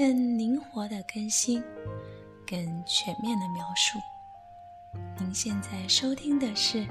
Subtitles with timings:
[0.00, 1.62] 更灵活的更新，
[2.46, 3.98] 更全面的描述。
[5.18, 6.86] 您现在收听的是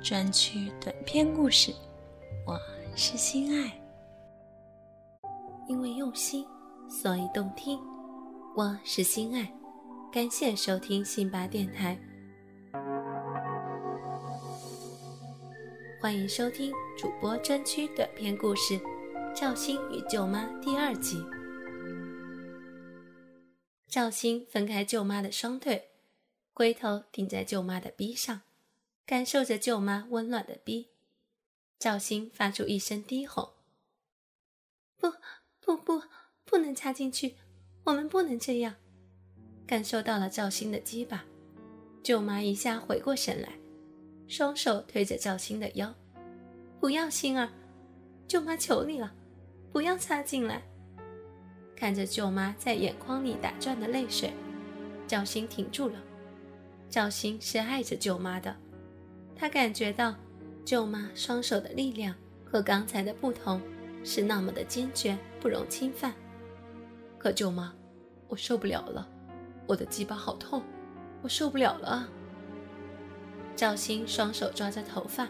[0.00, 1.74] 专区短篇故事，
[2.46, 2.56] 我
[2.94, 3.72] 是心爱。
[5.66, 6.46] 因为用心，
[6.88, 7.76] 所以动听。
[8.54, 9.52] 我是心爱，
[10.12, 11.98] 感谢收听辛巴电台，
[16.00, 18.78] 欢迎收听主播专区短篇故事
[19.34, 21.20] 《赵鑫与舅妈》第二集。
[23.94, 25.90] 赵鑫分开舅妈的双腿，
[26.52, 28.40] 龟头顶在舅妈的逼上，
[29.06, 30.88] 感受着舅妈温暖的逼。
[31.78, 33.54] 赵鑫发出一声低吼
[34.98, 35.12] ：“不
[35.60, 36.02] 不不，
[36.44, 37.36] 不能插进去，
[37.84, 38.74] 我们不能这样。”
[39.64, 41.24] 感受到了赵鑫的鸡巴，
[42.02, 43.52] 舅妈一下回过神来，
[44.26, 45.94] 双手推着赵鑫的腰
[46.80, 47.48] ：“不要，心儿，
[48.26, 49.14] 舅妈求你了，
[49.72, 50.60] 不要插进来。”
[51.76, 54.32] 看着舅妈在眼眶里打转的泪水，
[55.06, 55.94] 赵鑫停住了。
[56.88, 58.54] 赵鑫是爱着舅妈的，
[59.34, 60.14] 他感觉到
[60.64, 63.60] 舅妈双手的力量和刚才的不同，
[64.04, 66.14] 是那么的坚决，不容侵犯。
[67.18, 67.74] 可舅妈，
[68.28, 69.08] 我受不了了，
[69.66, 70.62] 我的鸡巴好痛，
[71.22, 72.08] 我受不了了！
[73.56, 75.28] 赵鑫双手抓着头发，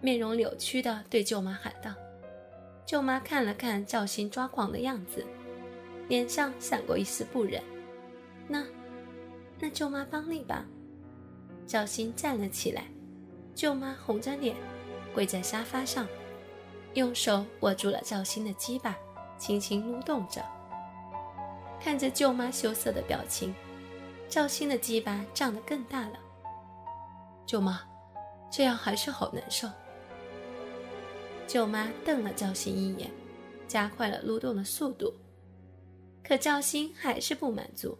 [0.00, 1.94] 面容扭曲的对舅妈喊道。
[2.84, 5.24] 舅妈看了看赵鑫抓狂的样子。
[6.08, 7.62] 脸上闪过一丝不忍，
[8.48, 8.64] 那，
[9.60, 10.64] 那舅妈帮你吧。
[11.66, 12.84] 赵鑫站了起来，
[13.54, 14.56] 舅妈红着脸
[15.14, 16.08] 跪在沙发上，
[16.94, 18.96] 用手握住了赵鑫的鸡巴，
[19.36, 20.42] 轻轻撸动着。
[21.78, 23.54] 看着舅妈羞涩的表情，
[24.28, 26.18] 赵鑫的鸡巴胀得更大了。
[27.44, 27.82] 舅妈，
[28.50, 29.68] 这样还是好难受。
[31.46, 33.10] 舅妈瞪了赵鑫一眼，
[33.66, 35.12] 加快了撸动的速度。
[36.28, 37.96] 可赵鑫还是不满足，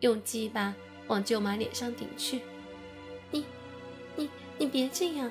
[0.00, 0.74] 用鸡巴
[1.06, 2.42] 往舅妈脸上顶去。
[3.30, 3.46] 你、
[4.16, 5.30] 你、你别这样！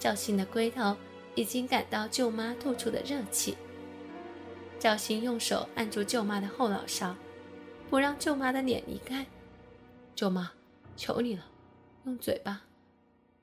[0.00, 0.96] 赵鑫的龟头
[1.36, 3.56] 已经感到舅妈吐出的热气。
[4.80, 7.14] 赵鑫用手按住舅妈的后脑勺，
[7.88, 9.24] 不让舅妈的脸离开。
[10.16, 10.50] 舅妈，
[10.96, 11.46] 求你了，
[12.04, 12.64] 用嘴巴，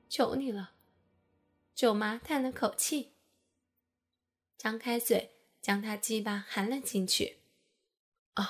[0.06, 0.72] 求你了！
[1.74, 3.14] 舅妈叹了口气，
[4.58, 5.30] 张开嘴
[5.62, 7.39] 将他鸡巴含了进去。
[8.36, 8.46] 哦，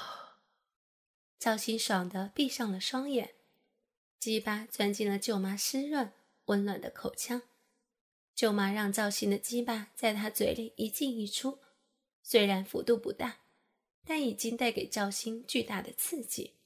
[1.38, 3.34] 赵鑫爽的闭上了双眼，
[4.18, 6.12] 鸡巴钻进了舅妈湿润
[6.46, 7.42] 温暖的口腔。
[8.34, 11.60] 舅妈让赵鑫的鸡巴在他嘴里一进一出，
[12.22, 13.40] 虽然幅度不大，
[14.04, 16.56] 但已经带给赵鑫巨大的刺激。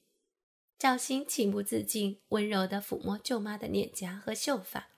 [0.78, 4.90] 赵鑫情不自禁温柔的抚摸舅妈的脸颊和秀发，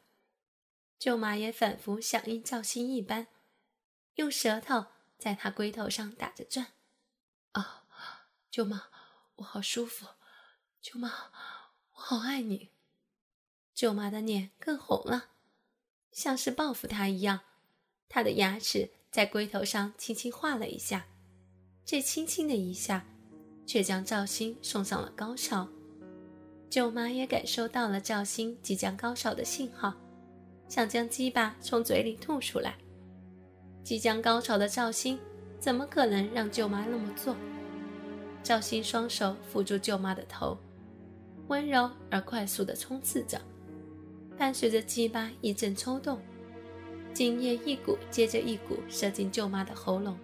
[0.98, 3.28] 舅妈也仿佛响应赵鑫一般，
[4.14, 4.86] 用舌头
[5.18, 6.75] 在他龟头上打着转。
[8.56, 8.84] 舅妈，
[9.34, 10.06] 我好舒服。
[10.80, 11.12] 舅妈，
[11.92, 12.70] 我好爱你。
[13.74, 15.26] 舅妈的脸更红了，
[16.10, 17.40] 像是报复他一样。
[18.08, 21.06] 她的牙齿在龟头上轻轻划了一下，
[21.84, 23.04] 这轻轻的一下，
[23.66, 25.68] 却将赵鑫送上了高潮。
[26.70, 29.92] 舅妈也感受到了赵鑫即将高潮的信号，
[30.66, 32.78] 想将鸡巴从嘴里吐出来。
[33.84, 35.18] 即将高潮的赵鑫，
[35.60, 37.36] 怎么可能让舅妈那么做？
[38.46, 40.56] 赵鑫双手扶住舅妈的头，
[41.48, 43.40] 温柔而快速地冲刺着，
[44.38, 46.20] 伴随着鸡巴一阵抽动，
[47.12, 50.16] 精液一股接着一股射进舅妈的喉咙。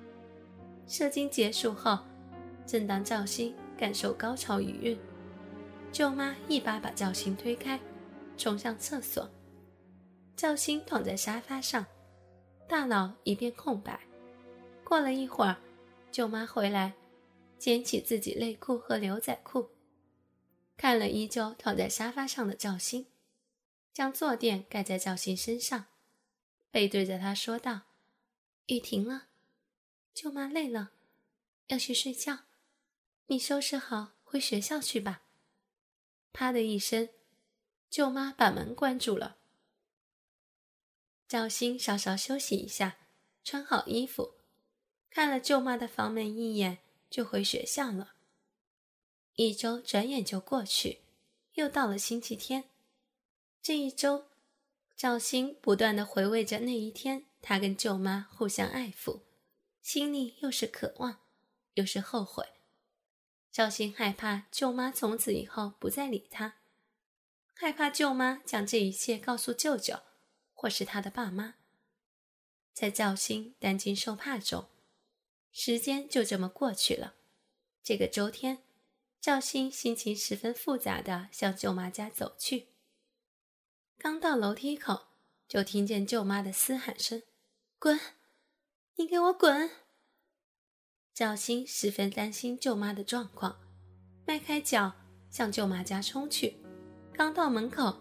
[0.86, 1.98] 射精结束后，
[2.64, 4.98] 正当赵鑫感受高潮余韵，
[5.90, 7.80] 舅妈一把把赵鑫推开，
[8.36, 9.28] 冲向厕所。
[10.36, 11.84] 赵鑫躺在沙发上，
[12.68, 13.98] 大脑一片空白。
[14.84, 15.56] 过了一会儿，
[16.12, 16.92] 舅妈回来。
[17.62, 19.70] 捡起自己内裤和牛仔裤，
[20.76, 23.06] 看了依旧躺在沙发上的赵鑫，
[23.92, 25.86] 将坐垫盖在赵鑫身上，
[26.72, 27.82] 背对着他说道
[28.66, 29.28] ：“雨停了，
[30.12, 30.90] 舅妈累了，
[31.68, 32.40] 要去睡觉，
[33.26, 35.22] 你收拾好回学校去吧。”
[36.34, 37.10] 啪的一声，
[37.88, 39.36] 舅妈把门关住了。
[41.28, 42.98] 赵鑫稍稍休息一下，
[43.44, 44.34] 穿好衣服，
[45.08, 46.78] 看了舅妈的房门一眼。
[47.12, 48.14] 就回学校了。
[49.34, 51.02] 一周转眼就过去，
[51.52, 52.64] 又到了星期天。
[53.60, 54.28] 这一周，
[54.96, 59.20] 赵鑫不断的回味着那一天，他跟舅妈互相爱抚，
[59.82, 61.20] 心里又是渴望，
[61.74, 62.46] 又是后悔。
[63.50, 66.56] 赵鑫害怕舅妈从此以后不再理他，
[67.52, 70.00] 害怕舅妈将这一切告诉舅舅
[70.54, 71.56] 或是他的爸妈。
[72.72, 74.71] 在赵鑫担惊受怕中。
[75.52, 77.14] 时间就这么过去了，
[77.82, 78.58] 这个周天，
[79.20, 82.68] 赵鑫心情十分复杂的向舅妈家走去。
[83.98, 85.08] 刚到楼梯口，
[85.46, 87.22] 就听见舅妈的嘶喊声
[87.78, 88.00] ：“滚！
[88.96, 89.70] 你给我滚！”
[91.12, 93.60] 赵鑫十分担心舅妈的状况，
[94.26, 94.90] 迈开脚
[95.30, 96.56] 向舅妈家冲去。
[97.12, 97.94] 刚到门口，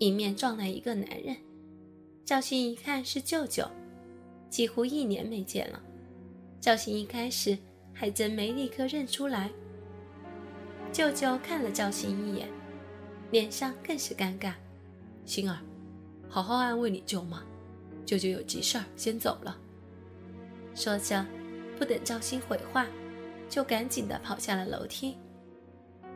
[0.00, 1.36] 迎面撞来一个男人。
[2.26, 3.66] 赵鑫一看是舅舅，
[4.50, 5.82] 几乎一年没见了。
[6.62, 7.58] 赵鑫一开始
[7.92, 9.50] 还真没立刻认出来。
[10.92, 12.48] 舅舅看了赵鑫一眼，
[13.32, 14.52] 脸上更是尴尬。
[15.26, 15.58] 星儿，
[16.28, 17.42] 好好安慰你舅妈，
[18.06, 19.58] 舅舅有急事儿，先走了。
[20.72, 21.26] 说着，
[21.76, 22.86] 不等赵鑫回话，
[23.48, 25.16] 就赶紧的跑下了楼梯。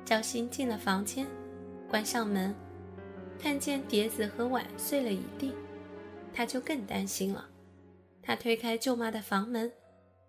[0.05, 1.27] 赵鑫进了房间，
[1.89, 2.55] 关上门，
[3.37, 5.53] 看见碟子和碗碎了一地，
[6.33, 7.49] 他就更担心了。
[8.23, 9.73] 他推开舅妈的房门，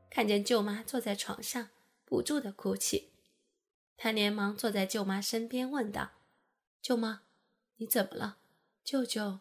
[0.10, 1.70] 看见舅妈坐在床上，
[2.06, 3.10] 不住的哭泣。
[3.96, 6.12] 他连忙坐在舅妈身边，问道
[6.82, 7.22] ：“舅妈，
[7.78, 8.38] 你怎么了？”
[8.84, 9.40] 舅舅，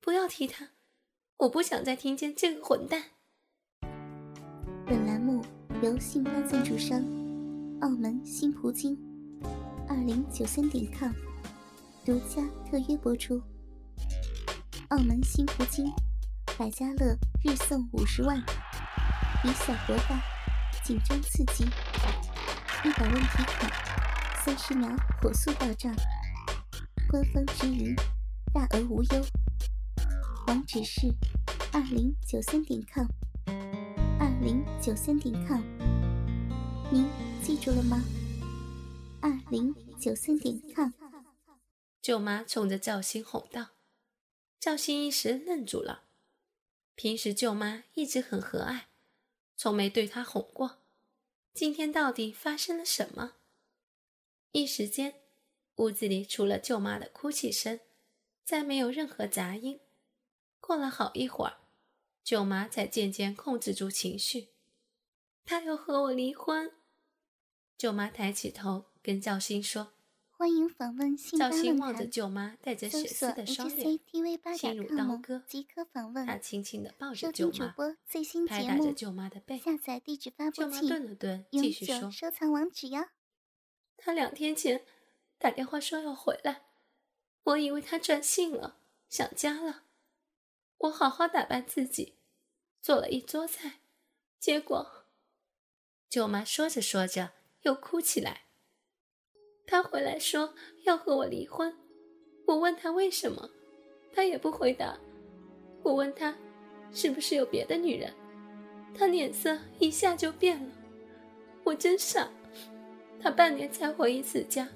[0.00, 0.70] 不要提他，
[1.38, 3.10] 我不想再听见这个混蛋。
[4.86, 5.44] 本栏目
[5.82, 7.00] 由信邦赞助商
[7.80, 8.98] 澳门新葡京
[9.88, 11.12] 二零九三点 com
[12.04, 13.40] 独家特约播出。
[14.88, 15.90] 澳门新葡京
[16.58, 18.42] 百家乐日送五十万，
[19.44, 20.18] 以小国大，
[20.82, 21.64] 紧张刺激，
[22.82, 23.70] 一百问提款，
[24.42, 24.88] 三十秒
[25.20, 25.94] 火速到账，
[27.10, 27.94] 官方直营。
[28.54, 29.26] 大额无忧，
[30.46, 31.12] 网址是
[31.74, 33.06] 二零九三点 com，
[34.18, 35.60] 二零九三点 com，
[36.90, 37.06] 您
[37.42, 38.02] 记住了吗？
[39.20, 40.90] 二零九三点 com。
[42.00, 43.72] 舅妈冲着赵鑫吼道
[44.58, 46.04] ：“赵鑫一时愣住了。
[46.94, 48.82] 平时舅妈一直很和蔼，
[49.56, 50.78] 从没对他哄过。
[51.52, 53.34] 今天到底发生了什么？
[54.52, 55.22] 一时间，
[55.76, 57.80] 屋子里除了舅妈的哭泣声。”
[58.44, 59.80] 再没有任何杂音。
[60.60, 61.56] 过了好一会儿，
[62.22, 64.50] 舅妈才渐渐控制住情绪。
[65.46, 66.70] 他要和我离婚。
[67.78, 69.93] 舅妈抬起头跟赵鑫说
[70.44, 73.98] ：“欢迎访问信赵鑫望着舅妈带着血丝的双脸，
[74.58, 75.42] 心如刀割。
[75.46, 76.26] 即可访问。
[76.26, 77.74] 他轻轻地抱着舅妈，
[78.06, 79.58] 最新拍打着舅妈的背。
[79.58, 83.08] 下载地址发布舅妈顿了顿，继续说：“收藏网址哟。”
[83.96, 84.84] 他两天前
[85.38, 86.64] 打电话说要回来。
[87.44, 88.76] 我以为他转性了，
[89.08, 89.84] 想家了。
[90.76, 92.16] 我好好打扮自己，
[92.82, 93.80] 做了一桌菜，
[94.38, 95.06] 结果，
[96.10, 97.32] 舅妈说着说着
[97.62, 98.43] 又哭起来。
[99.66, 101.74] 他回来说要和我离婚，
[102.46, 103.48] 我问他为什么，
[104.12, 104.96] 他也不回答。
[105.82, 106.34] 我问他
[106.92, 108.12] 是不是有别的女人，
[108.94, 110.72] 他脸色一下就变了。
[111.62, 112.28] 我真傻，
[113.20, 114.68] 他半年才回一次家，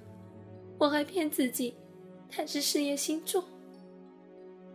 [0.79, 1.75] 我还骗自己。
[2.31, 3.43] 他是事业心重，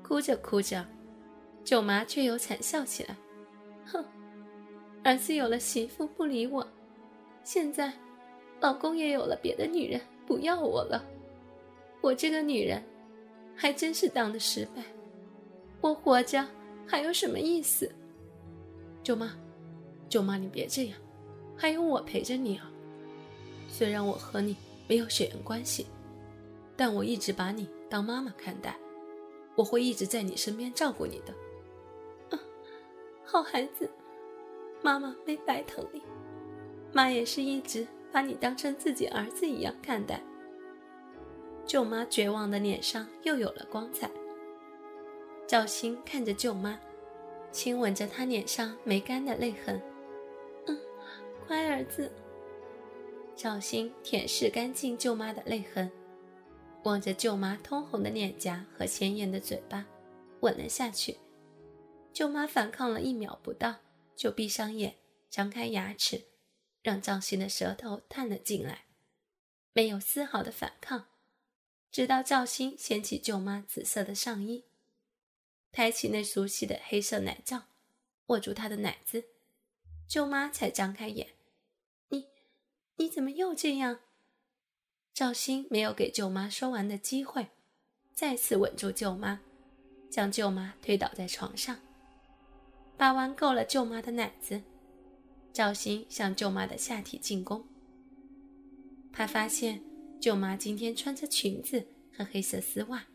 [0.01, 0.83] 哭着哭着，
[1.63, 3.15] 舅妈却又惨笑起来。
[3.85, 4.03] 哼，
[5.03, 6.67] 儿子有了媳妇不理我，
[7.43, 7.93] 现在
[8.63, 11.03] 老公也有了别的女人不要我了，
[11.99, 12.81] 我这个女人
[13.53, 14.81] 还真是当的失败，
[15.81, 16.47] 我活着
[16.87, 17.91] 还有什么意思？
[19.03, 19.37] 舅妈，
[20.07, 20.97] 舅妈你别这样，
[21.57, 22.71] 还有我陪着你啊。
[23.67, 24.55] 虽然我和你
[24.87, 25.85] 没有血缘关系。
[26.75, 28.75] 但我一直把你当妈妈看待，
[29.55, 31.33] 我会一直在你身边照顾你的。
[32.31, 32.39] 嗯，
[33.23, 33.87] 好孩子，
[34.81, 36.01] 妈妈没白疼你，
[36.91, 40.21] 妈也是一直把你当成自己儿子一样看待。
[41.65, 44.09] 舅妈绝望的脸上又有了光彩。
[45.47, 46.79] 赵鑫看着舅妈，
[47.51, 49.81] 亲吻着她脸上没干的泪痕。
[50.67, 50.79] 嗯，
[51.47, 52.11] 乖儿子。
[53.35, 55.91] 赵鑫舔舐干净舅妈的泪痕。
[56.83, 59.85] 望着舅妈通红的脸颊和鲜艳的嘴巴，
[60.41, 61.17] 吻了下去。
[62.11, 63.73] 舅妈反抗了一秒不到，
[64.15, 64.93] 就闭上眼，
[65.29, 66.21] 张开牙齿，
[66.83, 68.83] 让赵鑫的舌头探了进来，
[69.71, 71.07] 没有丝毫的反抗。
[71.89, 74.65] 直到赵鑫掀起舅妈紫色的上衣，
[75.71, 77.63] 抬起那熟悉的黑色奶罩，
[78.27, 79.25] 握住她的奶子，
[80.07, 81.29] 舅妈才张开眼
[82.09, 82.27] ：“你，
[82.97, 84.01] 你怎么又这样？”
[85.13, 87.49] 赵鑫没有给舅妈说完的机会，
[88.13, 89.39] 再次吻住舅妈，
[90.09, 91.79] 将舅妈推倒在床上，
[92.97, 94.63] 把玩够了舅妈的奶子。
[95.53, 97.63] 赵鑫向舅妈的下体进攻。
[99.13, 99.83] 他发现
[100.19, 103.05] 舅妈今天穿着裙子和黑色丝袜，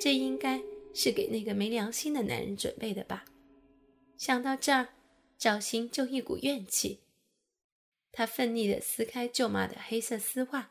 [0.00, 0.62] 这应该
[0.94, 3.26] 是给那个没良心的男人准备的吧？
[4.16, 4.88] 想到这儿，
[5.36, 7.00] 赵鑫就一股怨气。
[8.10, 10.70] 他奋力地撕开舅妈的黑色丝袜，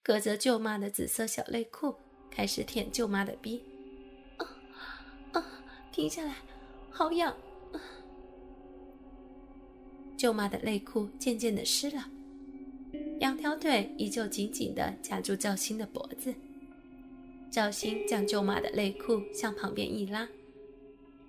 [0.00, 1.96] 隔着舅妈的紫色小内裤，
[2.30, 3.64] 开始舔舅妈的逼。
[4.36, 4.46] 啊
[5.32, 5.44] 啊！
[5.90, 6.36] 停下来，
[6.88, 7.36] 好痒！
[10.18, 12.10] 舅妈的内裤渐渐的湿了，
[13.20, 16.34] 两条腿依旧紧紧的夹住赵鑫的脖子。
[17.52, 20.28] 赵鑫将舅妈的内裤向旁边一拉，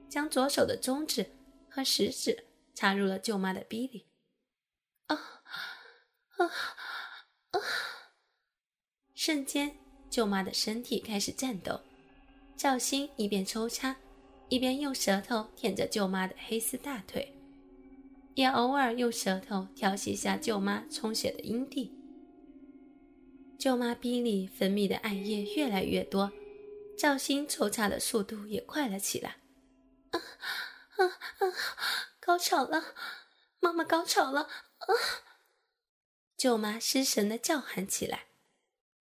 [0.10, 1.27] 将左手的中指
[1.69, 4.08] 和食指插入了舅妈的逼里。
[5.05, 5.15] 啊
[6.38, 6.46] 啊
[7.51, 7.60] 啊！
[9.13, 9.77] 瞬间，
[10.10, 11.79] 舅妈的身体开始颤抖。
[12.58, 13.96] 赵鑫一边抽插，
[14.50, 17.36] 一边用舌头舔着舅妈的黑丝大腿。
[18.39, 21.93] 也偶尔用舌头调戏下舅妈充血的阴蒂，
[23.58, 26.31] 舅妈逼里分泌的艾叶越来越多，
[26.98, 29.41] 赵鑫抽插的速度也快了起来。
[30.12, 30.22] 啊
[30.96, 31.53] 啊啊！
[32.22, 32.96] 高潮了，
[33.60, 34.43] 妈妈高潮了！
[34.43, 34.88] 啊！
[36.38, 38.27] 舅妈失神的叫喊起来，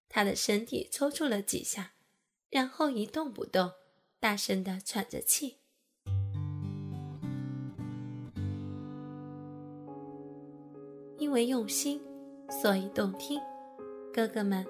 [0.09, 1.93] 她的身体抽搐了几下，
[2.51, 3.71] 然后一动不动，
[4.19, 5.58] 大声的喘着气。
[11.19, 12.01] 因为用心，
[12.49, 13.41] 所以动听。
[14.15, 14.65] 哥哥们，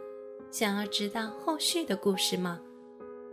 [0.50, 2.59] 想要知道后续的故事吗？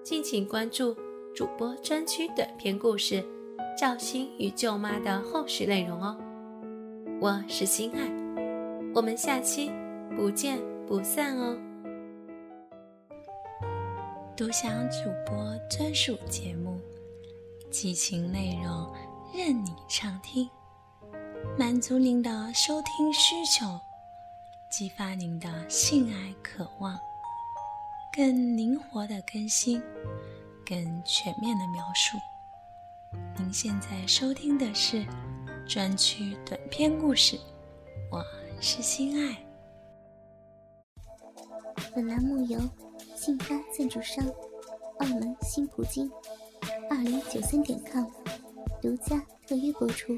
[0.04, 0.96] 敬请关注
[1.34, 3.16] 主播专区短篇故事
[3.78, 6.16] 《赵鑫与舅妈》的后续内容哦。
[7.20, 8.12] 我是心爱，
[8.94, 9.72] 我们下期
[10.16, 11.58] 不见不散哦。
[14.38, 15.36] 独享主播
[15.70, 16.78] 专属节目，
[17.72, 18.94] 激情内容
[19.34, 20.48] 任你畅听。
[21.58, 23.80] 满足您的收听需求，
[24.70, 27.00] 激发您的性爱渴望，
[28.12, 29.82] 更灵活的更新，
[30.66, 32.18] 更全面的描述。
[33.38, 35.06] 您现在收听的是
[35.66, 37.40] 专区短篇故事，
[38.12, 38.22] 我
[38.60, 39.38] 是心爱。
[41.96, 42.60] 本栏目由
[43.16, 44.26] 信发赞助商
[45.00, 46.12] 澳门新葡京
[46.90, 48.06] 二零九三点 com
[48.82, 50.18] 独家特约播出。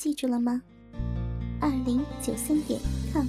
[0.00, 0.62] 记住了吗？
[1.60, 2.80] 二零九三点
[3.12, 3.26] com。